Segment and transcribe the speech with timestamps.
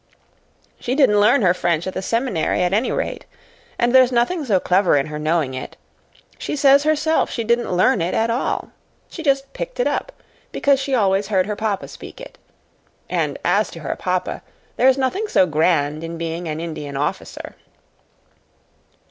[0.79, 3.25] She didn't learn her French at the Seminary, at any rate.
[3.77, 5.77] And there's nothing so clever in her knowing it.
[6.39, 8.71] She says herself she didn't learn it at all.
[9.11, 10.11] She just picked it up,
[10.51, 12.39] because she always heard her papa speak it.
[13.11, 14.41] And, as to her papa,
[14.75, 17.55] there is nothing so grand in being an Indian officer."